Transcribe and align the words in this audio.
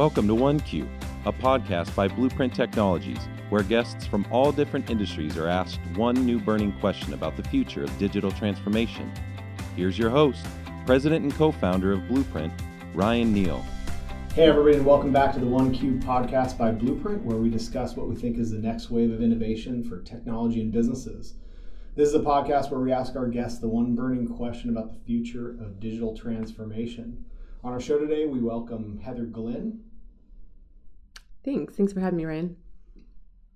Welcome 0.00 0.28
to 0.28 0.34
OneQ, 0.34 0.88
a 1.26 1.32
podcast 1.34 1.94
by 1.94 2.08
Blueprint 2.08 2.54
Technologies, 2.54 3.18
where 3.50 3.62
guests 3.62 4.06
from 4.06 4.26
all 4.30 4.50
different 4.50 4.88
industries 4.88 5.36
are 5.36 5.46
asked 5.46 5.78
one 5.94 6.24
new 6.24 6.40
burning 6.40 6.72
question 6.80 7.12
about 7.12 7.36
the 7.36 7.42
future 7.42 7.84
of 7.84 7.98
digital 7.98 8.30
transformation. 8.30 9.12
Here's 9.76 9.98
your 9.98 10.08
host, 10.08 10.46
President 10.86 11.22
and 11.22 11.34
co 11.34 11.52
founder 11.52 11.92
of 11.92 12.08
Blueprint, 12.08 12.50
Ryan 12.94 13.30
Neal. 13.34 13.62
Hey, 14.34 14.44
everybody, 14.44 14.78
and 14.78 14.86
welcome 14.86 15.12
back 15.12 15.34
to 15.34 15.38
the 15.38 15.44
OneQ 15.44 16.02
podcast 16.02 16.56
by 16.56 16.70
Blueprint, 16.70 17.22
where 17.22 17.36
we 17.36 17.50
discuss 17.50 17.94
what 17.94 18.08
we 18.08 18.16
think 18.16 18.38
is 18.38 18.50
the 18.50 18.58
next 18.58 18.90
wave 18.90 19.12
of 19.12 19.20
innovation 19.20 19.84
for 19.84 20.00
technology 20.00 20.62
and 20.62 20.72
businesses. 20.72 21.34
This 21.94 22.08
is 22.08 22.14
a 22.14 22.20
podcast 22.20 22.70
where 22.70 22.80
we 22.80 22.90
ask 22.90 23.16
our 23.16 23.28
guests 23.28 23.58
the 23.58 23.68
one 23.68 23.94
burning 23.94 24.28
question 24.28 24.70
about 24.70 24.94
the 24.94 25.04
future 25.04 25.50
of 25.50 25.78
digital 25.78 26.16
transformation. 26.16 27.22
On 27.62 27.74
our 27.74 27.80
show 27.80 27.98
today, 27.98 28.24
we 28.24 28.40
welcome 28.40 28.98
Heather 29.04 29.26
Glynn. 29.26 29.82
Thanks. 31.44 31.74
Thanks 31.74 31.92
for 31.92 32.00
having 32.00 32.16
me, 32.16 32.24
Ryan. 32.24 32.56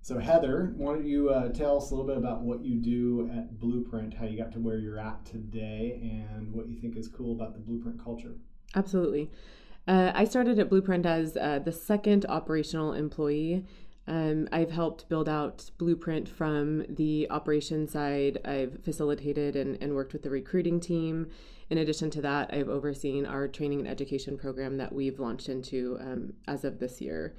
So, 0.01 0.19
Heather, 0.19 0.73
why 0.77 0.93
don't 0.93 1.05
you 1.05 1.29
uh, 1.29 1.49
tell 1.49 1.77
us 1.77 1.89
a 1.89 1.95
little 1.95 2.07
bit 2.07 2.17
about 2.17 2.41
what 2.41 2.63
you 2.63 2.75
do 2.75 3.29
at 3.35 3.59
Blueprint, 3.59 4.13
how 4.13 4.25
you 4.25 4.37
got 4.37 4.51
to 4.53 4.59
where 4.59 4.77
you're 4.77 4.99
at 4.99 5.25
today, 5.25 5.99
and 6.01 6.53
what 6.53 6.67
you 6.67 6.75
think 6.75 6.95
is 6.95 7.07
cool 7.07 7.33
about 7.33 7.53
the 7.53 7.59
Blueprint 7.59 8.03
culture? 8.03 8.35
Absolutely. 8.75 9.31
Uh, 9.87 10.11
I 10.13 10.25
started 10.25 10.59
at 10.59 10.69
Blueprint 10.69 11.05
as 11.05 11.37
uh, 11.37 11.59
the 11.59 11.71
second 11.71 12.25
operational 12.27 12.93
employee. 12.93 13.65
Um, 14.07 14.47
I've 14.51 14.71
helped 14.71 15.09
build 15.09 15.27
out 15.27 15.71
Blueprint 15.79 16.29
from 16.29 16.85
the 16.87 17.27
operation 17.31 17.87
side. 17.87 18.37
I've 18.45 18.83
facilitated 18.83 19.55
and, 19.55 19.81
and 19.81 19.95
worked 19.95 20.13
with 20.13 20.21
the 20.21 20.29
recruiting 20.29 20.79
team 20.79 21.31
in 21.69 21.79
addition 21.79 22.11
to 22.11 22.21
that, 22.21 22.51
I've 22.53 22.69
overseen 22.69 23.25
our 23.25 23.47
training 23.47 23.79
and 23.79 23.87
education 23.87 24.37
program 24.37 24.77
that 24.77 24.93
we've 24.93 25.19
launched 25.19 25.49
into 25.49 25.97
um, 25.99 26.33
as 26.47 26.63
of 26.63 26.79
this 26.79 27.01
year. 27.01 27.35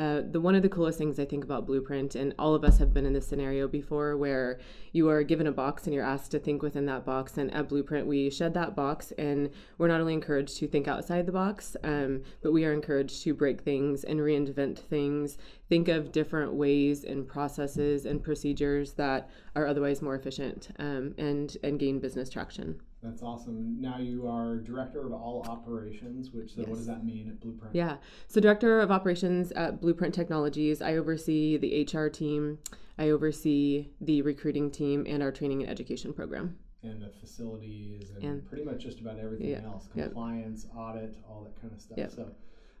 Uh, 0.00 0.22
the 0.30 0.40
one 0.40 0.54
of 0.54 0.62
the 0.62 0.68
coolest 0.70 0.96
things 0.96 1.18
I 1.18 1.26
think 1.26 1.44
about 1.44 1.66
Blueprint, 1.66 2.14
and 2.14 2.34
all 2.38 2.54
of 2.54 2.64
us 2.64 2.78
have 2.78 2.94
been 2.94 3.04
in 3.04 3.12
this 3.12 3.28
scenario 3.28 3.68
before, 3.68 4.16
where 4.16 4.58
you 4.92 5.10
are 5.10 5.22
given 5.22 5.46
a 5.46 5.52
box 5.52 5.84
and 5.84 5.92
you're 5.92 6.02
asked 6.02 6.30
to 6.30 6.38
think 6.38 6.62
within 6.62 6.86
that 6.86 7.04
box. 7.04 7.36
And 7.36 7.52
at 7.52 7.68
Blueprint, 7.68 8.06
we 8.06 8.30
shed 8.30 8.54
that 8.54 8.74
box, 8.74 9.12
and 9.18 9.50
we're 9.76 9.88
not 9.88 10.00
only 10.00 10.14
encouraged 10.14 10.56
to 10.56 10.66
think 10.66 10.88
outside 10.88 11.26
the 11.26 11.32
box, 11.32 11.76
um, 11.84 12.22
but 12.42 12.52
we 12.52 12.64
are 12.64 12.72
encouraged 12.72 13.22
to 13.24 13.34
break 13.34 13.60
things 13.60 14.02
and 14.02 14.20
reinvent 14.20 14.78
things, 14.78 15.36
think 15.70 15.88
of 15.88 16.12
different 16.12 16.52
ways 16.52 17.04
and 17.04 17.26
processes 17.26 18.04
and 18.04 18.22
procedures 18.22 18.92
that 18.94 19.30
are 19.56 19.66
otherwise 19.66 20.02
more 20.02 20.16
efficient, 20.16 20.68
um, 20.78 21.14
and 21.16 21.56
and 21.62 21.78
gain 21.78 21.98
business 21.98 22.28
traction. 22.28 22.78
That's 23.02 23.22
awesome. 23.22 23.80
Now 23.80 23.98
you 23.98 24.28
are 24.28 24.56
director 24.56 25.06
of 25.06 25.12
all 25.12 25.46
operations, 25.48 26.32
which 26.32 26.54
so 26.54 26.60
yes. 26.60 26.68
what 26.68 26.76
does 26.76 26.86
that 26.86 27.04
mean 27.04 27.28
at 27.28 27.40
Blueprint? 27.40 27.74
Yeah. 27.74 27.96
So 28.26 28.40
director 28.40 28.80
of 28.80 28.90
operations 28.90 29.52
at 29.52 29.80
Blueprint 29.80 30.12
Technologies. 30.12 30.82
I 30.82 30.96
oversee 30.96 31.56
the 31.56 31.88
HR 31.90 32.08
team. 32.08 32.58
I 32.98 33.10
oversee 33.10 33.88
the 34.00 34.20
recruiting 34.20 34.70
team 34.70 35.06
and 35.08 35.22
our 35.22 35.32
training 35.32 35.62
and 35.62 35.70
education 35.70 36.12
program. 36.12 36.58
And 36.82 37.00
the 37.00 37.10
facilities 37.20 38.10
and, 38.10 38.24
and 38.24 38.46
pretty 38.46 38.64
much 38.64 38.82
just 38.82 39.00
about 39.00 39.18
everything 39.18 39.54
else, 39.54 39.86
compliance, 39.92 40.66
yep. 40.66 40.76
audit, 40.76 41.16
all 41.28 41.44
that 41.44 41.58
kind 41.60 41.72
of 41.72 41.80
stuff. 41.80 41.98
Yep. 41.98 42.10
So 42.10 42.30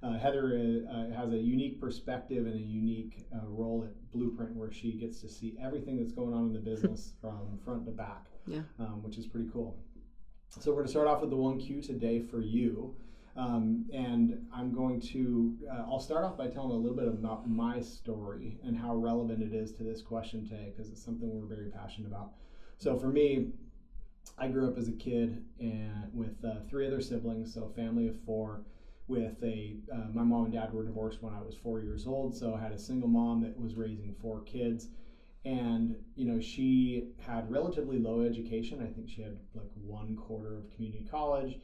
uh, 0.02 0.18
Heather 0.18 0.84
uh, 0.90 1.14
has 1.14 1.32
a 1.32 1.36
unique 1.36 1.80
perspective 1.80 2.46
and 2.46 2.54
a 2.54 2.58
unique 2.58 3.26
uh, 3.34 3.46
role 3.46 3.84
at 3.86 4.12
Blueprint 4.12 4.56
where 4.56 4.72
she 4.72 4.92
gets 4.92 5.20
to 5.20 5.28
see 5.28 5.56
everything 5.62 5.98
that's 5.98 6.12
going 6.12 6.32
on 6.32 6.46
in 6.46 6.52
the 6.52 6.58
business 6.70 7.12
from 7.20 7.58
front 7.64 7.84
to 7.84 7.90
back, 7.90 8.26
yeah. 8.46 8.62
um, 8.78 9.02
which 9.02 9.18
is 9.18 9.26
pretty 9.26 9.48
cool. 9.52 9.78
So 10.48 10.70
we're 10.70 10.78
going 10.78 10.86
to 10.86 10.90
start 10.90 11.06
off 11.06 11.20
with 11.20 11.30
the 11.30 11.36
OneQ 11.36 11.86
today 11.86 12.20
for 12.20 12.40
you. 12.40 12.96
Um, 13.36 13.86
and 13.92 14.46
I'm 14.52 14.74
going 14.74 15.00
to, 15.00 15.56
uh, 15.70 15.84
I'll 15.88 16.00
start 16.00 16.24
off 16.24 16.36
by 16.36 16.48
telling 16.48 16.72
a 16.72 16.74
little 16.74 16.96
bit 16.96 17.06
about 17.06 17.48
my 17.48 17.80
story 17.80 18.58
and 18.64 18.76
how 18.76 18.96
relevant 18.96 19.42
it 19.42 19.54
is 19.54 19.72
to 19.74 19.84
this 19.84 20.02
question 20.02 20.48
today 20.48 20.72
because 20.74 20.90
it's 20.90 21.02
something 21.02 21.30
we're 21.30 21.46
very 21.46 21.70
passionate 21.70 22.08
about. 22.08 22.32
So 22.78 22.98
for 22.98 23.06
me, 23.06 23.50
I 24.36 24.48
grew 24.48 24.68
up 24.68 24.76
as 24.76 24.88
a 24.88 24.92
kid 24.92 25.44
and 25.60 26.10
with 26.12 26.44
uh, 26.44 26.56
three 26.68 26.86
other 26.86 27.00
siblings, 27.00 27.54
so 27.54 27.70
family 27.76 28.08
of 28.08 28.16
four. 28.26 28.62
With 29.10 29.42
a, 29.42 29.74
uh, 29.92 30.06
my 30.08 30.22
mom 30.22 30.44
and 30.44 30.52
dad 30.52 30.70
were 30.70 30.84
divorced 30.84 31.20
when 31.20 31.32
I 31.32 31.40
was 31.40 31.52
four 31.52 31.80
years 31.80 32.06
old, 32.06 32.32
so 32.32 32.54
I 32.54 32.60
had 32.60 32.70
a 32.72 32.78
single 32.78 33.08
mom 33.08 33.40
that 33.40 33.58
was 33.58 33.74
raising 33.74 34.12
four 34.12 34.38
kids. 34.40 34.86
And 35.44 35.96
you 36.14 36.24
know 36.24 36.38
she 36.38 37.02
had 37.18 37.50
relatively 37.50 37.98
low 37.98 38.20
education. 38.20 38.80
I 38.80 38.88
think 38.88 39.08
she 39.08 39.20
had 39.22 39.34
like 39.54 39.68
one 39.74 40.14
quarter 40.14 40.56
of 40.56 40.70
community 40.70 41.02
college. 41.02 41.58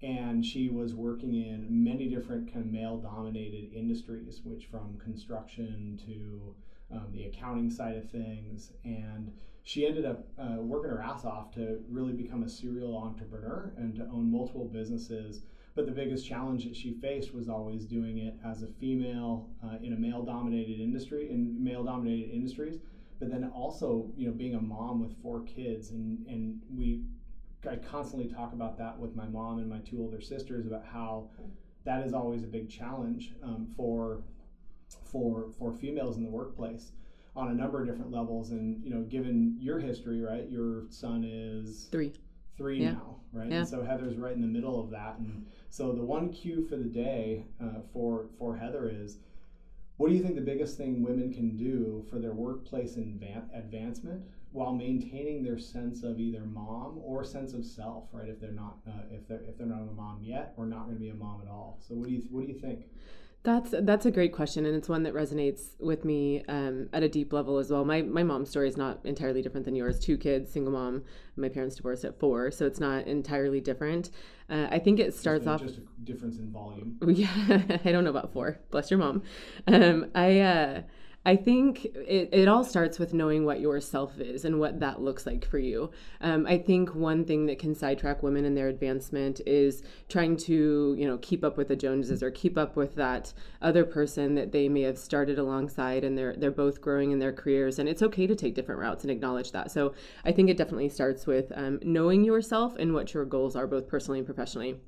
And 0.00 0.44
she 0.44 0.68
was 0.68 0.94
working 0.94 1.34
in 1.34 1.64
many 1.82 2.06
different 2.06 2.46
kind 2.46 2.64
of 2.64 2.70
male 2.70 2.96
dominated 2.96 3.68
industries 3.72 4.40
which 4.44 4.66
from 4.66 4.96
construction 4.96 5.96
to 6.06 6.52
um, 6.90 7.10
the 7.12 7.24
accounting 7.24 7.70
side 7.70 7.96
of 7.96 8.04
things. 8.04 8.70
And 8.84 9.30
she 9.62 9.84
ended 9.84 10.04
up 10.04 10.24
uh, 10.38 10.58
working 10.60 10.90
her 10.90 11.00
ass 11.00 11.24
off 11.24 11.50
to 11.52 11.78
really 11.88 12.12
become 12.12 12.42
a 12.42 12.48
serial 12.48 12.96
entrepreneur 12.96 13.72
and 13.76 13.94
to 13.96 14.06
own 14.08 14.30
multiple 14.30 14.64
businesses 14.64 15.40
but 15.74 15.86
the 15.86 15.92
biggest 15.92 16.26
challenge 16.26 16.64
that 16.64 16.76
she 16.76 16.92
faced 16.92 17.34
was 17.34 17.48
always 17.48 17.86
doing 17.86 18.18
it 18.18 18.34
as 18.44 18.62
a 18.62 18.66
female 18.78 19.48
uh, 19.64 19.76
in 19.82 19.94
a 19.94 19.96
male 19.96 20.22
dominated 20.22 20.80
industry 20.80 21.30
in 21.30 21.62
male 21.62 21.82
dominated 21.82 22.30
industries. 22.30 22.78
But 23.18 23.30
then 23.30 23.50
also 23.54 24.12
you 24.16 24.26
know 24.26 24.32
being 24.32 24.54
a 24.54 24.60
mom 24.60 25.00
with 25.00 25.20
four 25.22 25.42
kids 25.44 25.90
and 25.90 26.26
and 26.26 26.60
we 26.70 27.02
I 27.68 27.76
constantly 27.76 28.28
talk 28.28 28.52
about 28.52 28.76
that 28.78 28.98
with 28.98 29.14
my 29.14 29.26
mom 29.26 29.58
and 29.58 29.68
my 29.68 29.78
two 29.78 30.00
older 30.00 30.20
sisters 30.20 30.66
about 30.66 30.84
how 30.84 31.28
that 31.84 32.04
is 32.04 32.12
always 32.12 32.42
a 32.42 32.46
big 32.48 32.68
challenge 32.68 33.32
um, 33.42 33.72
for 33.76 34.22
for 35.04 35.50
for 35.58 35.72
females 35.72 36.16
in 36.16 36.24
the 36.24 36.30
workplace 36.30 36.92
on 37.34 37.48
a 37.48 37.54
number 37.54 37.80
of 37.80 37.86
different 37.86 38.10
levels. 38.10 38.50
And 38.50 38.84
you 38.84 38.90
know 38.90 39.02
given 39.02 39.56
your 39.58 39.78
history 39.78 40.20
right 40.20 40.50
your 40.50 40.84
son 40.90 41.24
is 41.24 41.88
three. 41.90 42.12
three 42.56 42.80
yeah. 42.80 42.92
now 42.92 43.11
right 43.32 43.50
yeah. 43.50 43.58
and 43.58 43.68
so 43.68 43.82
heather's 43.82 44.16
right 44.16 44.34
in 44.34 44.40
the 44.40 44.46
middle 44.46 44.80
of 44.80 44.90
that 44.90 45.16
and 45.18 45.44
so 45.70 45.92
the 45.92 46.02
OneQ 46.02 46.68
for 46.68 46.76
the 46.76 46.84
day 46.84 47.44
uh, 47.62 47.80
for 47.92 48.26
for 48.38 48.56
heather 48.56 48.90
is 48.94 49.18
what 49.96 50.08
do 50.08 50.14
you 50.14 50.22
think 50.22 50.34
the 50.34 50.40
biggest 50.40 50.76
thing 50.76 51.02
women 51.02 51.32
can 51.32 51.56
do 51.56 52.04
for 52.10 52.18
their 52.18 52.32
workplace 52.32 52.96
advancement 52.96 54.22
while 54.52 54.72
maintaining 54.72 55.42
their 55.42 55.58
sense 55.58 56.02
of 56.02 56.20
either 56.20 56.40
mom 56.40 57.00
or 57.02 57.24
sense 57.24 57.54
of 57.54 57.64
self, 57.64 58.04
right? 58.12 58.28
If 58.28 58.40
they're 58.40 58.52
not, 58.52 58.78
uh, 58.86 59.02
if 59.10 59.26
they're 59.26 59.42
if 59.48 59.56
they're 59.56 59.66
not 59.66 59.80
a 59.80 59.92
mom 59.92 60.20
yet, 60.22 60.54
or 60.56 60.66
not 60.66 60.84
going 60.84 60.96
to 60.96 61.00
be 61.00 61.08
a 61.08 61.14
mom 61.14 61.40
at 61.42 61.48
all. 61.48 61.78
So 61.80 61.94
what 61.94 62.08
do 62.08 62.14
you 62.14 62.22
what 62.30 62.46
do 62.46 62.52
you 62.52 62.58
think? 62.58 62.86
That's 63.44 63.74
that's 63.80 64.06
a 64.06 64.12
great 64.12 64.32
question, 64.32 64.66
and 64.66 64.76
it's 64.76 64.88
one 64.88 65.02
that 65.02 65.14
resonates 65.14 65.70
with 65.80 66.04
me 66.04 66.44
um, 66.48 66.88
at 66.92 67.02
a 67.02 67.08
deep 67.08 67.32
level 67.32 67.58
as 67.58 67.70
well. 67.70 67.84
My 67.84 68.00
my 68.02 68.22
mom's 68.22 68.50
story 68.50 68.68
is 68.68 68.76
not 68.76 69.00
entirely 69.02 69.42
different 69.42 69.64
than 69.64 69.74
yours. 69.74 69.98
Two 69.98 70.16
kids, 70.16 70.52
single 70.52 70.72
mom. 70.72 71.02
My 71.34 71.48
parents 71.48 71.74
divorced 71.74 72.04
at 72.04 72.20
four, 72.20 72.52
so 72.52 72.66
it's 72.66 72.78
not 72.78 73.08
entirely 73.08 73.60
different. 73.60 74.10
Uh, 74.48 74.68
I 74.70 74.78
think 74.78 75.00
it 75.00 75.12
starts 75.12 75.44
just 75.46 75.62
off 75.62 75.66
just 75.66 75.78
a 75.78 76.04
difference 76.04 76.38
in 76.38 76.52
volume. 76.52 76.98
Yeah, 77.08 77.78
I 77.84 77.90
don't 77.90 78.04
know 78.04 78.10
about 78.10 78.32
four. 78.32 78.60
Bless 78.70 78.90
your 78.92 78.98
mom. 78.98 79.22
Um, 79.66 80.10
I. 80.14 80.40
Uh, 80.40 80.82
I 81.24 81.36
think 81.36 81.84
it, 81.84 82.30
it 82.32 82.48
all 82.48 82.64
starts 82.64 82.98
with 82.98 83.14
knowing 83.14 83.44
what 83.44 83.60
your 83.60 83.80
self 83.80 84.18
is 84.18 84.44
and 84.44 84.58
what 84.58 84.80
that 84.80 85.00
looks 85.00 85.24
like 85.24 85.48
for 85.48 85.58
you. 85.58 85.90
Um, 86.20 86.46
I 86.46 86.58
think 86.58 86.94
one 86.96 87.24
thing 87.24 87.46
that 87.46 87.60
can 87.60 87.76
sidetrack 87.76 88.24
women 88.24 88.44
in 88.44 88.54
their 88.54 88.68
advancement 88.68 89.40
is 89.46 89.82
trying 90.08 90.36
to, 90.38 90.96
you 90.98 91.06
know, 91.06 91.18
keep 91.18 91.44
up 91.44 91.56
with 91.56 91.68
the 91.68 91.76
Joneses 91.76 92.22
or 92.24 92.32
keep 92.32 92.58
up 92.58 92.74
with 92.74 92.96
that 92.96 93.32
other 93.60 93.84
person 93.84 94.34
that 94.34 94.50
they 94.50 94.68
may 94.68 94.82
have 94.82 94.98
started 94.98 95.38
alongside 95.38 96.02
and 96.02 96.18
they're 96.18 96.34
they're 96.36 96.50
both 96.50 96.80
growing 96.80 97.12
in 97.12 97.20
their 97.20 97.32
careers. 97.32 97.78
And 97.78 97.88
it's 97.88 98.02
okay 98.02 98.26
to 98.26 98.34
take 98.34 98.54
different 98.54 98.80
routes 98.80 99.04
and 99.04 99.10
acknowledge 99.10 99.52
that. 99.52 99.70
So 99.70 99.94
I 100.24 100.32
think 100.32 100.50
it 100.50 100.56
definitely 100.56 100.88
starts 100.88 101.26
with 101.26 101.52
um, 101.54 101.78
knowing 101.82 102.24
yourself 102.24 102.74
and 102.78 102.94
what 102.94 103.14
your 103.14 103.24
goals 103.24 103.54
are, 103.54 103.68
both 103.68 103.86
personally 103.86 104.18
and 104.18 104.26
professionally 104.26 104.80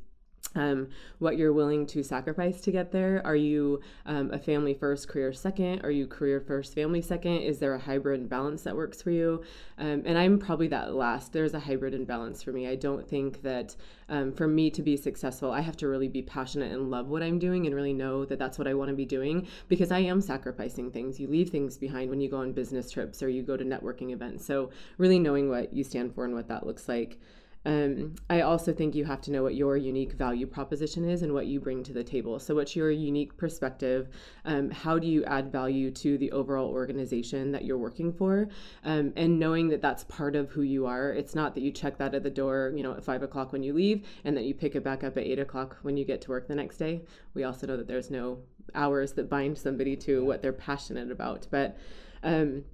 um, 0.54 0.88
what 1.18 1.36
you're 1.36 1.52
willing 1.52 1.86
to 1.86 2.02
sacrifice 2.02 2.60
to 2.62 2.72
get 2.72 2.92
there. 2.92 3.22
Are 3.24 3.36
you 3.36 3.80
um, 4.06 4.30
a 4.32 4.38
family 4.38 4.74
first, 4.74 5.08
career 5.08 5.32
second? 5.32 5.84
Are 5.84 5.90
you 5.90 6.06
career 6.06 6.40
first, 6.40 6.74
family 6.74 7.02
second? 7.02 7.38
Is 7.38 7.58
there 7.58 7.74
a 7.74 7.78
hybrid 7.78 8.28
balance 8.28 8.62
that 8.62 8.76
works 8.76 9.02
for 9.02 9.10
you? 9.10 9.42
Um, 9.78 10.02
and 10.06 10.16
I'm 10.16 10.38
probably 10.38 10.68
that 10.68 10.94
last. 10.94 11.32
There's 11.32 11.54
a 11.54 11.60
hybrid 11.60 11.94
and 11.94 12.06
balance 12.06 12.42
for 12.42 12.52
me. 12.52 12.68
I 12.68 12.76
don't 12.76 13.08
think 13.08 13.42
that 13.42 13.74
um, 14.08 14.32
for 14.32 14.46
me 14.46 14.70
to 14.70 14.82
be 14.82 14.96
successful, 14.96 15.50
I 15.50 15.60
have 15.60 15.76
to 15.78 15.88
really 15.88 16.08
be 16.08 16.22
passionate 16.22 16.72
and 16.72 16.90
love 16.90 17.08
what 17.08 17.22
I'm 17.22 17.38
doing 17.38 17.66
and 17.66 17.74
really 17.74 17.92
know 17.92 18.24
that 18.24 18.38
that's 18.38 18.58
what 18.58 18.68
I 18.68 18.74
want 18.74 18.90
to 18.90 18.94
be 18.94 19.06
doing 19.06 19.46
because 19.68 19.90
I 19.90 20.00
am 20.00 20.20
sacrificing 20.20 20.90
things. 20.90 21.18
You 21.18 21.28
leave 21.28 21.50
things 21.50 21.76
behind 21.78 22.10
when 22.10 22.20
you 22.20 22.28
go 22.28 22.38
on 22.38 22.52
business 22.52 22.90
trips 22.90 23.22
or 23.22 23.28
you 23.28 23.42
go 23.42 23.56
to 23.56 23.64
networking 23.64 24.12
events. 24.12 24.44
So, 24.44 24.70
really 24.98 25.18
knowing 25.18 25.48
what 25.48 25.72
you 25.72 25.84
stand 25.84 26.14
for 26.14 26.24
and 26.24 26.34
what 26.34 26.48
that 26.48 26.66
looks 26.66 26.88
like. 26.88 27.18
Um, 27.66 28.14
I 28.28 28.42
also 28.42 28.72
think 28.72 28.94
you 28.94 29.04
have 29.04 29.22
to 29.22 29.32
know 29.32 29.42
what 29.42 29.54
your 29.54 29.76
unique 29.76 30.12
value 30.12 30.46
proposition 30.46 31.08
is 31.08 31.22
and 31.22 31.32
what 31.32 31.46
you 31.46 31.60
bring 31.60 31.82
to 31.84 31.92
the 31.92 32.04
table. 32.04 32.38
So, 32.38 32.54
what's 32.54 32.76
your 32.76 32.90
unique 32.90 33.36
perspective? 33.36 34.08
Um, 34.44 34.70
how 34.70 34.98
do 34.98 35.06
you 35.06 35.24
add 35.24 35.50
value 35.50 35.90
to 35.92 36.18
the 36.18 36.30
overall 36.32 36.68
organization 36.68 37.52
that 37.52 37.64
you're 37.64 37.78
working 37.78 38.12
for? 38.12 38.48
Um, 38.84 39.12
and 39.16 39.38
knowing 39.38 39.68
that 39.68 39.80
that's 39.80 40.04
part 40.04 40.36
of 40.36 40.50
who 40.50 40.62
you 40.62 40.86
are. 40.86 41.12
It's 41.12 41.34
not 41.34 41.54
that 41.54 41.62
you 41.62 41.70
check 41.70 41.96
that 41.98 42.14
at 42.14 42.22
the 42.22 42.30
door, 42.30 42.72
you 42.76 42.82
know, 42.82 42.92
at 42.92 43.04
five 43.04 43.22
o'clock 43.22 43.52
when 43.52 43.62
you 43.62 43.72
leave, 43.72 44.06
and 44.24 44.36
that 44.36 44.44
you 44.44 44.54
pick 44.54 44.74
it 44.74 44.84
back 44.84 45.02
up 45.02 45.16
at 45.16 45.24
eight 45.24 45.38
o'clock 45.38 45.78
when 45.82 45.96
you 45.96 46.04
get 46.04 46.20
to 46.22 46.30
work 46.30 46.48
the 46.48 46.54
next 46.54 46.76
day. 46.76 47.02
We 47.32 47.44
also 47.44 47.66
know 47.66 47.76
that 47.76 47.88
there's 47.88 48.10
no 48.10 48.38
hours 48.74 49.12
that 49.14 49.30
bind 49.30 49.56
somebody 49.56 49.96
to 49.96 50.24
what 50.24 50.42
they're 50.42 50.52
passionate 50.52 51.10
about. 51.10 51.46
But 51.50 51.78
um, 52.22 52.64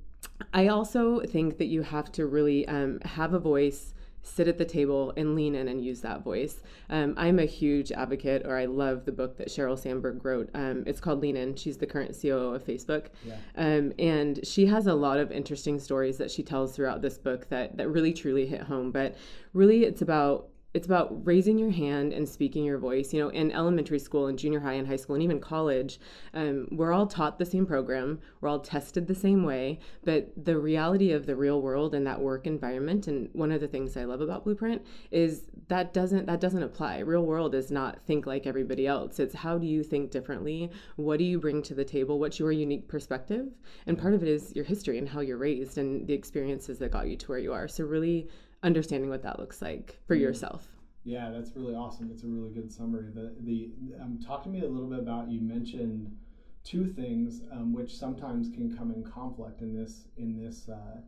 I 0.53 0.69
also 0.69 1.21
think 1.21 1.59
that 1.59 1.67
you 1.67 1.83
have 1.83 2.11
to 2.13 2.27
really 2.27 2.67
um, 2.67 3.01
have 3.05 3.35
a 3.35 3.39
voice 3.39 3.95
sit 4.23 4.49
at 4.49 4.59
the 4.59 4.65
table 4.65 5.13
and 5.17 5.35
lean 5.35 5.55
in 5.55 5.69
and 5.69 5.85
use 5.85 6.01
that 6.03 6.23
voice. 6.23 6.63
Um, 6.89 7.15
I'm 7.17 7.39
a 7.39 7.45
huge 7.45 7.91
advocate, 7.93 8.43
or 8.45 8.57
I 8.57 8.67
love 8.67 9.05
the 9.05 9.13
book 9.13 9.37
that 9.39 9.49
Sheryl 9.49 9.79
Sandberg 9.79 10.25
wrote. 10.25 10.51
Um, 10.55 10.85
it's 10.87 11.01
called 11.01 11.21
Lean 11.21 11.37
In. 11.37 11.55
She's 11.57 11.79
the 11.79 11.87
current 11.87 12.17
COO 12.21 12.55
of 12.55 12.65
Facebook. 12.65 13.07
Yeah. 13.25 13.37
Um, 13.57 13.93
and 13.99 14.47
she 14.47 14.67
has 14.67 14.87
a 14.87 14.95
lot 14.95 15.19
of 15.19 15.33
interesting 15.33 15.79
stories 15.79 16.19
that 16.19 16.31
she 16.31 16.43
tells 16.43 16.75
throughout 16.75 17.03
this 17.03 17.19
book 17.19 17.49
that, 17.49 17.77
that 17.77 17.89
really 17.89 18.13
truly 18.13 18.47
hit 18.47 18.63
home. 18.63 18.91
But 18.91 19.17
really, 19.53 19.85
it's 19.85 20.03
about 20.03 20.49
it's 20.73 20.87
about 20.87 21.27
raising 21.27 21.59
your 21.59 21.71
hand 21.71 22.13
and 22.13 22.29
speaking 22.29 22.65
your 22.65 22.79
voice. 22.79 23.13
You 23.13 23.21
know, 23.21 23.29
in 23.31 23.51
elementary 23.51 23.99
school 23.99 24.29
and 24.29 24.39
junior 24.39 24.61
high 24.61 24.75
and 24.75 24.87
high 24.87 24.97
school 24.97 25.17
and 25.17 25.23
even 25.23 25.41
college, 25.41 25.99
um, 26.33 26.69
we're 26.71 26.93
all 26.93 27.07
taught 27.07 27.39
the 27.39 27.45
same 27.45 27.67
program. 27.67 28.21
We're 28.41 28.49
all 28.49 28.61
tested 28.61 29.07
the 29.07 29.15
same 29.15 29.45
way. 29.45 29.81
But 30.05 30.33
the 30.37 30.59
reality 30.59 31.11
of 31.13 31.27
the 31.27 31.35
real 31.35 31.61
world 31.61 31.95
and 31.95 32.07
that 32.07 32.21
work 32.21 32.47
environment, 32.47 33.09
and 33.09 33.29
one 33.33 33.51
of 33.51 33.61
the 33.61 33.69
things 33.69 33.97
I 33.97 34.05
love 34.05 34.21
about 34.21 34.45
Blueprint 34.45 34.85
is 35.11 35.43
that 35.69 35.93
doesn't 35.93 36.27
that 36.27 36.41
doesn't 36.41 36.63
apply. 36.63 36.99
Real 36.99 37.25
world 37.25 37.55
is 37.55 37.71
not 37.71 38.01
think 38.03 38.27
like 38.27 38.47
everybody 38.47 38.87
else. 38.87 39.19
It's 39.19 39.35
how 39.35 39.59
do 39.59 39.67
you 39.67 39.83
think 39.83 40.11
differently? 40.13 40.71
What 40.97 41.19
do 41.19 41.25
you 41.25 41.41
bring 41.41 41.63
to 41.63 41.75
the 41.75 41.85
table? 41.85 42.21
What's 42.21 42.39
your 42.39 42.53
unique 42.53 42.87
perspective? 42.87 43.49
And 43.87 43.99
part 43.99 44.15
of 44.15 44.23
it 44.23 44.29
is 44.29 44.55
your 44.55 44.65
history 44.65 44.99
and 44.99 45.09
how 45.09 45.21
you're 45.21 45.37
raised 45.37 45.79
and 45.79 46.07
the 46.07 46.15
experiences 46.15 46.79
that 46.79 46.93
got 46.93 47.09
you 47.09 47.17
to 47.17 47.27
where 47.27 47.39
you 47.39 47.53
are. 47.53 47.67
So 47.67 47.85
really 47.85 48.29
understanding 48.62 49.11
what 49.11 49.23
that 49.23 49.39
looks 49.39 49.62
like 49.62 49.99
for 50.07 50.15
mm-hmm. 50.15 50.23
yourself. 50.25 50.69
Yeah, 51.05 51.31
that's 51.31 51.57
really 51.57 51.75
awesome. 51.75 52.09
That's 52.09 52.25
a 52.25 52.27
really 52.27 52.51
good 52.51 52.71
summary. 52.71 53.11
The 53.15 53.35
the 53.41 53.71
um, 54.01 54.19
talk 54.25 54.43
to 54.45 54.49
me 54.49 54.61
a 54.61 54.69
little 54.69 54.89
bit 54.89 54.99
about 54.99 55.31
you 55.31 55.41
mentioned 55.41 56.15
two 56.62 56.87
things 56.87 57.43
um, 57.53 57.73
which 57.73 57.97
sometimes 57.97 58.49
can 58.51 58.77
come 58.77 58.91
in 58.91 59.03
conflict 59.03 59.62
in 59.62 59.75
this 59.75 60.05
in 60.19 60.37
this 60.37 60.69
uh, 60.69 61.01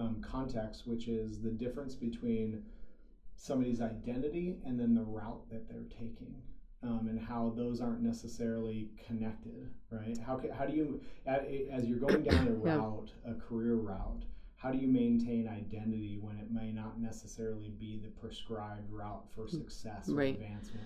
um, 0.00 0.22
context, 0.22 0.86
which 0.86 1.08
is 1.08 1.40
the 1.40 1.50
difference 1.50 1.94
between 1.94 2.62
somebody's 3.36 3.80
identity 3.80 4.58
and 4.64 4.78
then 4.78 4.94
the 4.94 5.02
route 5.02 5.42
that 5.50 5.68
they're 5.68 5.88
taking. 5.98 6.34
Um, 6.82 7.08
and 7.10 7.20
how 7.20 7.52
those 7.54 7.82
aren't 7.82 8.00
necessarily 8.00 8.88
connected, 9.06 9.68
right? 9.90 10.16
How, 10.16 10.36
can 10.36 10.50
how 10.50 10.64
do 10.64 10.74
you, 10.74 11.02
as 11.26 11.84
you're 11.84 11.98
going 11.98 12.22
down 12.22 12.48
a 12.48 12.52
route, 12.52 13.10
a 13.26 13.34
career 13.34 13.74
route, 13.74 14.24
how 14.60 14.70
do 14.70 14.76
you 14.76 14.88
maintain 14.88 15.48
identity 15.48 16.18
when 16.20 16.36
it 16.36 16.50
may 16.52 16.70
not 16.70 17.00
necessarily 17.00 17.70
be 17.70 17.98
the 18.02 18.10
prescribed 18.20 18.90
route 18.90 19.24
for 19.34 19.48
success 19.48 20.10
or 20.10 20.16
right. 20.16 20.34
advancement? 20.34 20.84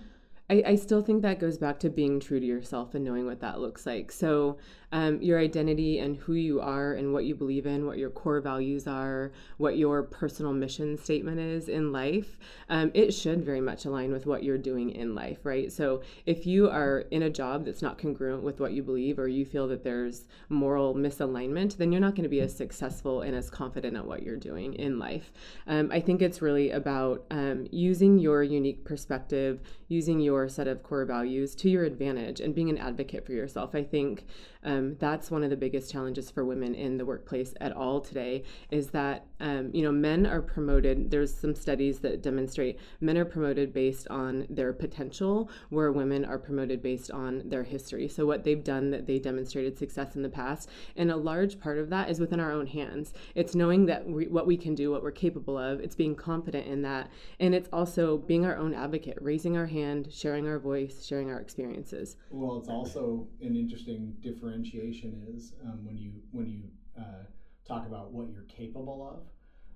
I, 0.49 0.63
I 0.65 0.75
still 0.75 1.01
think 1.01 1.23
that 1.23 1.39
goes 1.39 1.57
back 1.57 1.79
to 1.79 1.89
being 1.89 2.19
true 2.19 2.39
to 2.39 2.45
yourself 2.45 2.93
and 2.93 3.03
knowing 3.03 3.25
what 3.25 3.39
that 3.41 3.59
looks 3.59 3.85
like. 3.85 4.11
So, 4.11 4.57
um, 4.91 5.21
your 5.21 5.39
identity 5.39 5.99
and 5.99 6.15
who 6.15 6.33
you 6.33 6.61
are 6.61 6.93
and 6.93 7.11
what 7.11 7.25
you 7.25 7.35
believe 7.35 7.65
in, 7.65 7.85
what 7.85 7.97
your 7.97 8.11
core 8.11 8.39
values 8.39 8.87
are, 8.87 9.31
what 9.57 9.77
your 9.77 10.03
personal 10.03 10.53
mission 10.53 10.97
statement 10.97 11.39
is 11.39 11.67
in 11.67 11.91
life, 11.91 12.37
um, 12.69 12.91
it 12.93 13.11
should 13.11 13.43
very 13.43 13.59
much 13.59 13.85
align 13.85 14.11
with 14.11 14.25
what 14.25 14.43
you're 14.43 14.57
doing 14.57 14.91
in 14.91 15.15
life, 15.15 15.39
right? 15.43 15.71
So, 15.71 16.01
if 16.27 16.45
you 16.45 16.69
are 16.69 16.99
in 17.09 17.23
a 17.23 17.29
job 17.29 17.65
that's 17.65 17.81
not 17.81 17.97
congruent 17.97 18.43
with 18.43 18.59
what 18.59 18.73
you 18.73 18.83
believe 18.83 19.17
or 19.17 19.27
you 19.27 19.45
feel 19.45 19.67
that 19.69 19.83
there's 19.83 20.25
moral 20.49 20.93
misalignment, 20.93 21.77
then 21.77 21.91
you're 21.91 21.99
not 21.99 22.13
going 22.13 22.23
to 22.23 22.29
be 22.29 22.41
as 22.41 22.55
successful 22.55 23.21
and 23.21 23.35
as 23.35 23.49
confident 23.49 23.97
at 23.97 24.05
what 24.05 24.21
you're 24.21 24.37
doing 24.37 24.75
in 24.75 24.99
life. 24.99 25.33
Um, 25.65 25.89
I 25.91 25.99
think 25.99 26.21
it's 26.21 26.41
really 26.41 26.69
about 26.69 27.25
um, 27.31 27.67
using 27.71 28.19
your 28.19 28.43
unique 28.43 28.85
perspective, 28.85 29.61
using 29.87 30.19
your 30.19 30.34
set 30.47 30.67
of 30.67 30.83
core 30.83 31.05
values 31.05 31.55
to 31.55 31.69
your 31.69 31.83
advantage 31.83 32.39
and 32.39 32.53
being 32.53 32.69
an 32.69 32.77
advocate 32.77 33.25
for 33.25 33.31
yourself. 33.31 33.73
I 33.73 33.83
think 33.83 34.25
um, 34.65 34.95
that's 34.99 35.31
one 35.31 35.43
of 35.43 35.49
the 35.49 35.55
biggest 35.55 35.91
challenges 35.91 36.29
for 36.29 36.43
women 36.43 36.73
in 36.75 36.97
the 36.97 37.05
workplace 37.05 37.53
at 37.61 37.71
all 37.71 38.01
today 38.01 38.43
is 38.71 38.89
that 38.89 39.27
um, 39.39 39.69
you 39.73 39.83
know 39.83 39.91
men 39.91 40.25
are 40.25 40.41
promoted 40.41 41.11
there's 41.11 41.33
some 41.33 41.53
studies 41.53 41.99
that 41.99 42.21
demonstrate 42.21 42.79
men 42.99 43.17
are 43.17 43.25
promoted 43.25 43.73
based 43.73 44.07
on 44.09 44.47
their 44.49 44.73
potential 44.73 45.49
where 45.69 45.91
women 45.91 46.25
are 46.25 46.39
promoted 46.39 46.81
based 46.81 47.11
on 47.11 47.43
their 47.45 47.63
history. 47.63 48.07
So 48.07 48.25
what 48.25 48.43
they've 48.43 48.63
done 48.63 48.89
that 48.91 49.05
they 49.05 49.19
demonstrated 49.19 49.77
success 49.77 50.15
in 50.15 50.23
the 50.23 50.29
past 50.29 50.69
and 50.95 51.11
a 51.11 51.15
large 51.15 51.59
part 51.59 51.77
of 51.77 51.89
that 51.91 52.09
is 52.09 52.19
within 52.19 52.39
our 52.39 52.51
own 52.51 52.67
hands. 52.67 53.13
It's 53.35 53.53
knowing 53.53 53.85
that 53.85 54.07
we, 54.07 54.27
what 54.27 54.47
we 54.47 54.57
can 54.57 54.73
do 54.73 54.91
what 54.91 55.03
we're 55.03 55.11
capable 55.11 55.57
of 55.57 55.79
it's 55.79 55.95
being 55.95 56.15
competent 56.15 56.65
in 56.65 56.81
that 56.81 57.11
and 57.39 57.53
it's 57.53 57.69
also 57.71 58.17
being 58.17 58.45
our 58.45 58.57
own 58.57 58.73
advocate 58.73 59.17
raising 59.21 59.57
our 59.57 59.67
hand 59.67 60.07
sharing 60.11 60.47
our 60.47 60.57
voice 60.57 61.05
sharing 61.05 61.29
our 61.29 61.39
experiences. 61.39 62.17
Well 62.31 62.57
it's 62.57 62.69
also 62.69 63.27
an 63.41 63.55
interesting 63.55 64.15
difference 64.21 64.54
differentiation 64.55 65.25
is 65.35 65.53
um, 65.63 65.85
when 65.85 65.97
you 65.97 66.11
when 66.31 66.49
you 66.49 66.61
uh, 66.97 67.23
talk 67.67 67.85
about 67.87 68.11
what 68.11 68.29
you're 68.29 68.43
capable 68.43 69.07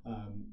of. 0.05 0.11
Um, 0.11 0.45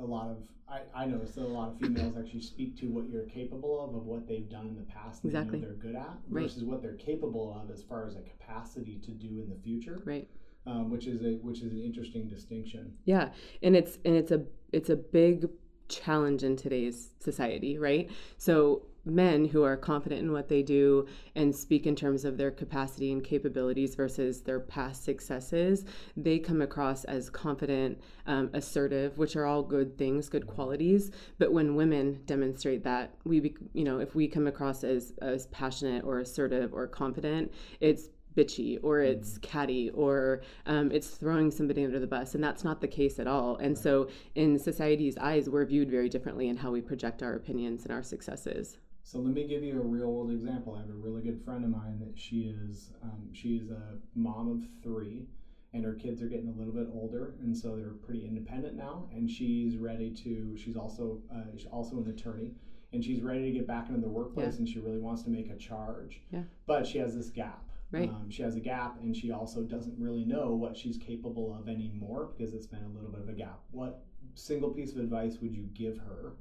a 0.00 0.04
lot 0.04 0.30
of 0.30 0.36
I, 0.68 1.02
I 1.02 1.06
notice 1.06 1.32
that 1.32 1.42
a 1.42 1.46
lot 1.46 1.70
of 1.70 1.78
females 1.80 2.14
actually 2.18 2.42
speak 2.42 2.78
to 2.80 2.86
what 2.86 3.08
you're 3.08 3.24
capable 3.24 3.82
of 3.84 3.94
of 3.94 4.04
what 4.04 4.28
they've 4.28 4.48
done 4.48 4.68
in 4.68 4.76
the 4.76 4.82
past 4.82 5.24
and 5.24 5.32
exactly. 5.32 5.60
they're 5.60 5.72
good 5.72 5.96
at 5.96 6.16
versus 6.28 6.62
right. 6.62 6.70
what 6.70 6.82
they're 6.82 6.94
capable 6.94 7.60
of 7.60 7.70
as 7.70 7.82
far 7.82 8.06
as 8.06 8.16
a 8.16 8.20
capacity 8.20 9.00
to 9.04 9.10
do 9.10 9.40
in 9.40 9.48
the 9.48 9.60
future. 9.62 10.02
Right. 10.04 10.28
Um, 10.66 10.90
which 10.90 11.06
is 11.06 11.22
a 11.22 11.38
which 11.42 11.62
is 11.62 11.72
an 11.72 11.82
interesting 11.82 12.28
distinction. 12.28 12.92
Yeah, 13.04 13.30
and 13.62 13.74
it's 13.74 13.98
and 14.04 14.14
it's 14.14 14.30
a 14.30 14.44
it's 14.72 14.90
a 14.90 14.96
big 14.96 15.48
challenge 15.88 16.42
in 16.44 16.56
today's 16.56 17.10
society, 17.20 17.78
right? 17.78 18.10
So 18.36 18.82
men 19.08 19.46
who 19.46 19.62
are 19.62 19.76
confident 19.76 20.20
in 20.20 20.32
what 20.32 20.48
they 20.48 20.62
do 20.62 21.06
and 21.34 21.54
speak 21.54 21.86
in 21.86 21.96
terms 21.96 22.24
of 22.24 22.36
their 22.36 22.50
capacity 22.50 23.10
and 23.10 23.24
capabilities 23.24 23.94
versus 23.94 24.42
their 24.42 24.60
past 24.60 25.04
successes, 25.04 25.84
they 26.16 26.38
come 26.38 26.60
across 26.60 27.04
as 27.04 27.30
confident, 27.30 27.98
um, 28.26 28.50
assertive, 28.52 29.16
which 29.18 29.36
are 29.36 29.46
all 29.46 29.62
good 29.62 29.96
things, 29.96 30.28
good 30.28 30.46
qualities. 30.46 31.10
But 31.38 31.52
when 31.52 31.74
women 31.74 32.20
demonstrate 32.26 32.84
that, 32.84 33.14
we, 33.24 33.54
you 33.72 33.84
know, 33.84 33.98
if 33.98 34.14
we 34.14 34.28
come 34.28 34.46
across 34.46 34.84
as 34.84 35.12
as 35.22 35.46
passionate 35.46 36.04
or 36.04 36.18
assertive 36.20 36.72
or 36.72 36.86
confident, 36.86 37.52
it's 37.80 38.08
bitchy 38.36 38.78
or 38.82 39.00
it's 39.00 39.32
mm-hmm. 39.32 39.40
catty 39.40 39.90
or 39.90 40.42
um, 40.66 40.90
it's 40.92 41.08
throwing 41.08 41.50
somebody 41.50 41.84
under 41.84 41.98
the 41.98 42.06
bus 42.06 42.34
and 42.34 42.42
that's 42.42 42.64
not 42.64 42.80
the 42.80 42.88
case 42.88 43.18
at 43.18 43.26
all 43.26 43.56
and 43.56 43.76
so 43.76 44.08
in 44.34 44.58
society's 44.58 45.16
eyes 45.18 45.48
we're 45.48 45.64
viewed 45.64 45.90
very 45.90 46.08
differently 46.08 46.48
in 46.48 46.56
how 46.56 46.70
we 46.70 46.80
project 46.80 47.22
our 47.22 47.34
opinions 47.34 47.84
and 47.84 47.92
our 47.92 48.02
successes 48.02 48.78
so 49.08 49.18
let 49.20 49.32
me 49.32 49.48
give 49.48 49.62
you 49.62 49.80
a 49.80 49.82
real 49.82 50.12
world 50.12 50.30
example. 50.30 50.74
I 50.74 50.80
have 50.80 50.90
a 50.90 50.92
really 50.92 51.22
good 51.22 51.42
friend 51.42 51.64
of 51.64 51.70
mine 51.70 51.98
that 52.00 52.18
she 52.18 52.54
is 52.54 52.90
um, 53.02 53.30
she's 53.32 53.70
a 53.70 53.96
mom 54.14 54.50
of 54.50 54.82
three, 54.82 55.24
and 55.72 55.82
her 55.82 55.94
kids 55.94 56.20
are 56.20 56.28
getting 56.28 56.48
a 56.48 56.52
little 56.52 56.74
bit 56.74 56.88
older, 56.92 57.34
and 57.40 57.56
so 57.56 57.74
they're 57.74 57.94
pretty 58.04 58.26
independent 58.26 58.76
now. 58.76 59.08
And 59.10 59.30
she's 59.30 59.78
ready 59.78 60.10
to. 60.10 60.54
She's 60.58 60.76
also 60.76 61.22
uh, 61.34 61.56
she's 61.56 61.64
also 61.72 61.96
an 61.96 62.10
attorney, 62.10 62.52
and 62.92 63.02
she's 63.02 63.22
ready 63.22 63.44
to 63.44 63.50
get 63.50 63.66
back 63.66 63.88
into 63.88 64.02
the 64.02 64.10
workplace, 64.10 64.56
yeah. 64.56 64.58
and 64.58 64.68
she 64.68 64.78
really 64.78 64.98
wants 64.98 65.22
to 65.22 65.30
make 65.30 65.48
a 65.48 65.56
charge. 65.56 66.20
Yeah. 66.30 66.42
But 66.66 66.86
she 66.86 66.98
has 66.98 67.16
this 67.16 67.30
gap. 67.30 67.64
Right. 67.90 68.10
Um, 68.10 68.30
she 68.30 68.42
has 68.42 68.54
a 68.54 68.60
gap, 68.60 69.00
and 69.00 69.16
she 69.16 69.32
also 69.32 69.62
doesn't 69.62 69.98
really 69.98 70.24
know 70.24 70.50
what 70.50 70.76
she's 70.76 70.98
capable 70.98 71.58
of 71.58 71.68
anymore 71.68 72.30
because 72.36 72.52
it's 72.52 72.66
been 72.66 72.84
a 72.84 72.88
little 72.88 73.10
bit 73.10 73.20
of 73.20 73.28
a 73.28 73.32
gap. 73.32 73.60
What 73.70 74.04
single 74.34 74.70
piece 74.70 74.92
of 74.92 74.98
advice 74.98 75.38
would 75.40 75.54
you 75.54 75.68
give 75.74 75.96
her? 75.98 76.34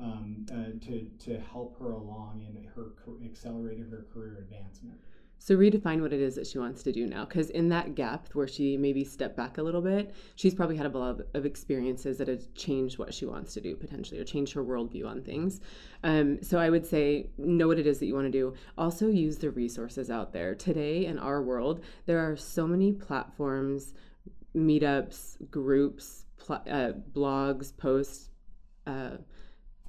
um, 0.00 0.46
uh, 0.52 0.78
to, 0.86 1.06
to 1.18 1.40
help 1.40 1.78
her 1.78 1.90
along 1.90 2.44
in 2.46 2.64
her 2.74 2.92
accelerating 3.24 3.90
her 3.90 4.06
career 4.12 4.38
advancement. 4.38 4.98
So 5.40 5.56
redefine 5.56 6.02
what 6.02 6.12
it 6.12 6.20
is 6.20 6.34
that 6.34 6.46
she 6.46 6.58
wants 6.58 6.82
to 6.82 6.92
do 6.92 7.06
now, 7.06 7.24
because 7.24 7.48
in 7.50 7.68
that 7.70 7.94
gap 7.94 8.28
where 8.34 8.48
she 8.48 8.76
maybe 8.76 9.04
stepped 9.04 9.36
back 9.36 9.56
a 9.56 9.62
little 9.62 9.80
bit, 9.80 10.14
she's 10.34 10.54
probably 10.54 10.76
had 10.76 10.86
a 10.86 10.98
lot 10.98 11.20
of 11.32 11.46
experiences 11.46 12.18
that 12.18 12.28
have 12.28 12.52
changed 12.54 12.98
what 12.98 13.14
she 13.14 13.24
wants 13.24 13.54
to 13.54 13.60
do 13.60 13.76
potentially, 13.76 14.20
or 14.20 14.24
changed 14.24 14.52
her 14.52 14.64
worldview 14.64 15.06
on 15.06 15.22
things. 15.22 15.60
Um, 16.02 16.42
so 16.42 16.58
I 16.58 16.70
would 16.70 16.84
say 16.84 17.30
know 17.38 17.68
what 17.68 17.78
it 17.78 17.86
is 17.86 17.98
that 18.00 18.06
you 18.06 18.14
want 18.14 18.26
to 18.26 18.30
do. 18.30 18.54
Also 18.76 19.08
use 19.08 19.38
the 19.38 19.50
resources 19.50 20.10
out 20.10 20.32
there 20.32 20.54
today 20.54 21.06
in 21.06 21.18
our 21.18 21.40
world. 21.40 21.82
There 22.06 22.18
are 22.18 22.36
so 22.36 22.66
many 22.66 22.92
platforms, 22.92 23.94
meetups, 24.54 25.50
groups, 25.50 26.24
pl- 26.36 26.64
uh, 26.68 26.92
blogs, 27.12 27.74
posts. 27.76 28.30
Uh, 28.86 29.18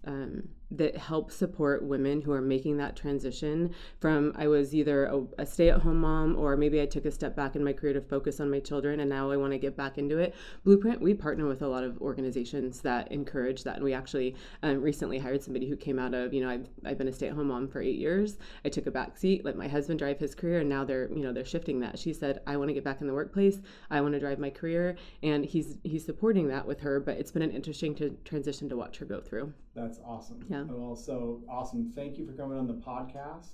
um, 0.06 0.50
that 0.72 0.96
help 0.96 1.32
support 1.32 1.84
women 1.84 2.22
who 2.22 2.32
are 2.32 2.42
making 2.42 2.78
that 2.78 2.96
transition 2.96 3.74
from 4.00 4.34
I 4.36 4.48
was 4.48 4.76
either 4.76 5.06
a, 5.06 5.24
a 5.40 5.46
stay 5.46 5.70
at 5.70 5.82
home 5.82 6.02
mom 6.02 6.36
or 6.38 6.56
maybe 6.56 6.82
I 6.82 6.86
took 6.86 7.06
a 7.06 7.12
step 7.12 7.36
back 7.36 7.56
in 7.56 7.64
my 7.64 7.74
career 7.74 7.94
to 7.94 8.02
focus 8.02 8.40
on 8.40 8.52
my 8.52 8.60
children 8.60 9.00
and 9.00 9.10
now 9.10 9.32
I 9.32 9.38
want 9.38 9.52
to 9.54 9.58
get 9.58 9.76
back 9.76 9.98
into 9.98 10.20
it. 10.20 10.36
Blueprint, 10.64 11.02
we 11.02 11.14
partner 11.14 11.48
with 11.48 11.64
a 11.64 11.68
lot 11.68 11.84
of 11.84 12.00
organizations 12.02 12.82
that 12.82 13.12
encourage 13.12 13.64
that. 13.64 13.76
And 13.76 13.84
we 13.84 13.94
actually 13.94 14.36
um, 14.62 14.82
recently 14.82 15.18
hired 15.18 15.42
somebody 15.42 15.68
who 15.68 15.76
came 15.76 15.98
out 15.98 16.14
of, 16.14 16.34
you 16.34 16.42
know, 16.42 16.50
I've, 16.50 16.68
I've 16.86 16.98
been 16.98 17.08
a 17.08 17.14
stay 17.14 17.28
at 17.28 17.34
home 17.34 17.48
mom 17.48 17.68
for 17.68 17.82
eight 17.82 17.98
years. 17.98 18.38
I 18.64 18.70
took 18.70 18.86
a 18.86 18.92
back 18.92 19.18
seat, 19.18 19.44
let 19.44 19.58
my 19.58 19.68
husband 19.68 20.00
drive 20.00 20.20
his 20.20 20.36
career, 20.36 20.60
and 20.60 20.70
now 20.70 20.84
they're, 20.86 21.10
you 21.12 21.24
know, 21.24 21.34
they're 21.34 21.46
shifting 21.46 21.80
that. 21.80 21.98
She 21.98 22.14
said, 22.14 22.42
I 22.46 22.58
want 22.58 22.70
to 22.70 22.74
get 22.74 22.84
back 22.84 23.02
in 23.02 23.08
the 23.08 23.14
workplace. 23.14 23.60
I 23.90 24.02
want 24.02 24.14
to 24.14 24.20
drive 24.20 24.40
my 24.40 24.50
career. 24.50 24.98
And 25.24 25.44
he's, 25.44 25.78
he's 25.84 26.06
supporting 26.06 26.48
that 26.50 26.66
with 26.66 26.80
her, 26.82 27.00
but 27.00 27.18
it's 27.18 27.32
been 27.32 27.42
an 27.42 27.52
interesting 27.52 27.96
to 27.96 28.12
transition 28.24 28.70
to 28.70 28.78
watch 28.78 28.98
her 28.98 29.06
go 29.06 29.20
through. 29.20 29.54
That's 29.76 30.00
awesome. 30.06 30.46
Yeah. 30.50 30.59
Well, 30.68 30.96
so 30.96 31.42
awesome. 31.50 31.92
Thank 31.96 32.18
you 32.18 32.26
for 32.26 32.34
coming 32.34 32.58
on 32.58 32.68
the 32.68 32.74
podcast. 32.74 33.52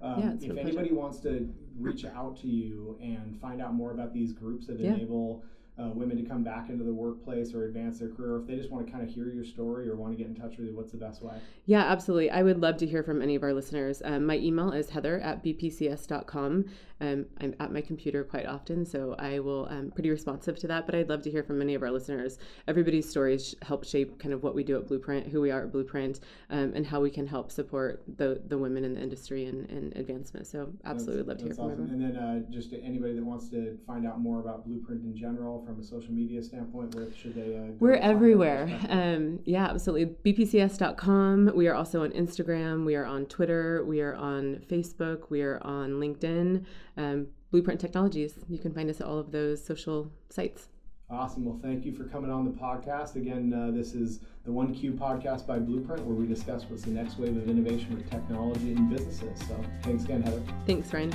Um, 0.00 0.38
yeah, 0.40 0.50
if 0.50 0.56
anybody 0.56 0.92
wants 0.92 1.18
to 1.20 1.48
reach 1.76 2.04
out 2.04 2.36
to 2.40 2.46
you 2.46 2.98
and 3.00 3.38
find 3.40 3.62
out 3.62 3.74
more 3.74 3.92
about 3.92 4.12
these 4.12 4.32
groups 4.32 4.66
that 4.66 4.78
yeah. 4.78 4.92
enable 4.92 5.42
uh, 5.78 5.90
women 5.94 6.16
to 6.16 6.22
come 6.22 6.42
back 6.42 6.70
into 6.70 6.84
the 6.84 6.92
workplace 6.92 7.52
or 7.52 7.66
advance 7.66 7.98
their 7.98 8.08
career, 8.08 8.40
if 8.40 8.46
they 8.46 8.56
just 8.56 8.70
want 8.70 8.86
to 8.86 8.92
kind 8.92 9.06
of 9.06 9.14
hear 9.14 9.28
your 9.28 9.44
story 9.44 9.88
or 9.88 9.96
want 9.96 10.16
to 10.16 10.16
get 10.16 10.26
in 10.26 10.34
touch 10.34 10.56
with 10.56 10.68
you, 10.68 10.76
what's 10.76 10.92
the 10.92 10.98
best 10.98 11.22
way? 11.22 11.34
Yeah, 11.66 11.84
absolutely. 11.84 12.30
I 12.30 12.42
would 12.42 12.60
love 12.60 12.76
to 12.78 12.86
hear 12.86 13.02
from 13.02 13.20
any 13.20 13.34
of 13.34 13.42
our 13.42 13.52
listeners. 13.52 14.00
Um, 14.04 14.24
my 14.24 14.36
email 14.38 14.72
is 14.72 14.90
heather 14.90 15.20
at 15.20 15.44
bpcs.com. 15.44 16.64
Um, 17.00 17.26
I'm 17.40 17.54
at 17.60 17.72
my 17.72 17.82
computer 17.82 18.24
quite 18.24 18.46
often, 18.46 18.86
so 18.86 19.14
I 19.18 19.38
will 19.38 19.68
um, 19.70 19.90
pretty 19.90 20.08
responsive 20.08 20.58
to 20.60 20.66
that. 20.68 20.86
But 20.86 20.94
I'd 20.94 21.10
love 21.10 21.20
to 21.22 21.30
hear 21.30 21.42
from 21.42 21.58
many 21.58 21.74
of 21.74 21.82
our 21.82 21.90
listeners. 21.90 22.38
Everybody's 22.68 23.08
stories 23.08 23.54
help 23.62 23.84
shape 23.84 24.18
kind 24.18 24.32
of 24.32 24.42
what 24.42 24.54
we 24.54 24.64
do 24.64 24.78
at 24.78 24.86
Blueprint, 24.86 25.26
who 25.26 25.42
we 25.42 25.50
are 25.50 25.64
at 25.64 25.72
Blueprint, 25.72 26.20
um, 26.48 26.72
and 26.74 26.86
how 26.86 27.00
we 27.00 27.10
can 27.10 27.26
help 27.26 27.52
support 27.52 28.02
the 28.16 28.40
the 28.46 28.56
women 28.56 28.84
in 28.84 28.94
the 28.94 29.00
industry 29.02 29.44
and, 29.44 29.68
and 29.68 29.94
advancement. 29.96 30.46
So 30.46 30.72
absolutely 30.86 31.18
would 31.18 31.28
love 31.28 31.38
to 31.38 31.44
hear 31.44 31.54
from 31.54 31.64
awesome. 31.66 31.82
everyone. 31.84 32.02
And 32.02 32.16
then 32.16 32.22
uh, 32.22 32.50
just 32.50 32.70
to 32.70 32.80
anybody 32.82 33.14
that 33.14 33.24
wants 33.24 33.50
to 33.50 33.78
find 33.86 34.06
out 34.06 34.20
more 34.20 34.40
about 34.40 34.64
Blueprint 34.64 35.02
in 35.02 35.14
general 35.14 35.65
from 35.66 35.80
a 35.80 35.84
social 35.84 36.12
media 36.12 36.42
standpoint, 36.42 36.94
where 36.94 37.12
should 37.12 37.34
they? 37.34 37.56
Uh, 37.56 37.72
We're 37.80 37.94
everywhere. 37.94 38.70
Um, 38.88 39.40
yeah, 39.44 39.66
absolutely. 39.66 40.32
BPCS.com. 40.32 41.52
We 41.54 41.66
are 41.66 41.74
also 41.74 42.04
on 42.04 42.10
Instagram. 42.12 42.86
We 42.86 42.94
are 42.94 43.04
on 43.04 43.26
Twitter. 43.26 43.84
We 43.84 44.00
are 44.00 44.14
on 44.14 44.64
Facebook. 44.70 45.28
We 45.28 45.42
are 45.42 45.60
on 45.64 45.94
LinkedIn 45.94 46.64
um, 46.96 47.26
Blueprint 47.50 47.80
Technologies. 47.80 48.34
You 48.48 48.58
can 48.58 48.72
find 48.72 48.88
us 48.88 49.00
at 49.00 49.06
all 49.06 49.18
of 49.18 49.32
those 49.32 49.64
social 49.64 50.10
sites. 50.30 50.68
Awesome. 51.10 51.44
Well, 51.44 51.58
thank 51.62 51.84
you 51.84 51.92
for 51.92 52.04
coming 52.04 52.30
on 52.30 52.44
the 52.44 52.50
podcast. 52.50 53.16
Again, 53.16 53.52
uh, 53.52 53.70
this 53.70 53.94
is 53.94 54.20
the 54.44 54.50
OneQ 54.50 54.98
podcast 54.98 55.46
by 55.46 55.58
Blueprint, 55.58 56.04
where 56.04 56.16
we 56.16 56.26
discuss 56.26 56.64
what's 56.68 56.82
the 56.82 56.90
next 56.90 57.18
wave 57.18 57.36
of 57.36 57.48
innovation 57.48 57.94
with 57.94 58.10
technology 58.10 58.72
and 58.72 58.90
businesses. 58.90 59.38
So, 59.46 59.60
thanks 59.82 60.04
again, 60.04 60.22
Heather. 60.22 60.42
Thanks, 60.66 60.92
Ryan. 60.92 61.12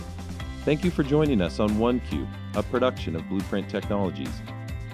Thank 0.64 0.84
you 0.84 0.92
for 0.92 1.02
joining 1.02 1.42
us 1.42 1.60
on 1.60 1.80
One 1.80 2.00
a 2.54 2.62
production 2.62 3.16
of 3.16 3.28
Blueprint 3.28 3.68
Technologies. 3.68 4.44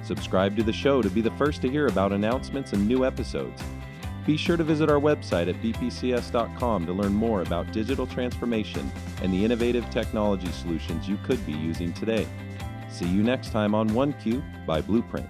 Subscribe 0.01 0.55
to 0.55 0.63
the 0.63 0.71
show 0.71 1.01
to 1.01 1.09
be 1.09 1.19
the 1.19 1.31
first 1.31 1.61
to 1.61 1.69
hear 1.69 1.87
about 1.87 2.13
announcements 2.13 2.71
and 2.71 2.87
new 2.87 3.05
episodes. 3.05 3.61
Be 4.25 4.37
sure 4.37 4.55
to 4.55 4.63
visit 4.63 4.89
our 4.89 4.99
website 4.99 5.49
at 5.49 5.61
bpcs.com 5.61 6.85
to 6.85 6.93
learn 6.93 7.13
more 7.13 7.41
about 7.41 7.73
digital 7.73 8.07
transformation 8.07 8.89
and 9.21 9.33
the 9.33 9.43
innovative 9.43 9.89
technology 9.89 10.49
solutions 10.53 11.09
you 11.09 11.17
could 11.25 11.45
be 11.45 11.51
using 11.51 11.91
today. 11.91 12.25
See 12.89 13.07
you 13.07 13.21
next 13.21 13.51
time 13.51 13.75
on 13.75 13.89
OneQ 13.89 14.65
by 14.65 14.79
Blueprint. 14.79 15.27